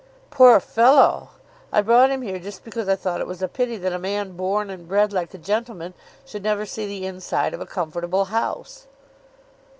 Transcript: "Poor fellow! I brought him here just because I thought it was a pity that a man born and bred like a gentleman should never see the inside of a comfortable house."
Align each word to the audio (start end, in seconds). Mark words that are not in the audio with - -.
"Poor 0.31 0.59
fellow! 0.59 1.29
I 1.71 1.83
brought 1.83 2.09
him 2.09 2.23
here 2.23 2.39
just 2.39 2.63
because 2.63 2.89
I 2.89 2.95
thought 2.95 3.21
it 3.21 3.27
was 3.27 3.43
a 3.43 3.47
pity 3.47 3.77
that 3.77 3.93
a 3.93 3.99
man 3.99 4.31
born 4.35 4.71
and 4.71 4.87
bred 4.87 5.13
like 5.13 5.31
a 5.35 5.37
gentleman 5.37 5.93
should 6.25 6.41
never 6.41 6.65
see 6.65 6.87
the 6.87 7.05
inside 7.05 7.53
of 7.53 7.61
a 7.61 7.67
comfortable 7.67 8.25
house." 8.25 8.87